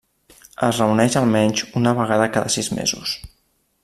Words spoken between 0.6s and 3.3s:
Es reuneix almenys una vegada cada sis mesos.